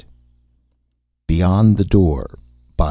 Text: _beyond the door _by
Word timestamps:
_beyond 1.27 1.77
the 1.77 1.85
door 1.85 2.39
_by 2.75 2.79